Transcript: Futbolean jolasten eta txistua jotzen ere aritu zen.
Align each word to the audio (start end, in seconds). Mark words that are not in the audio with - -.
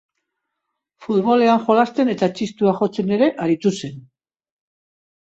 Futbolean 1.07 1.61
jolasten 1.69 2.11
eta 2.15 2.31
txistua 2.41 2.75
jotzen 2.83 3.15
ere 3.21 3.31
aritu 3.49 3.77
zen. 3.81 4.05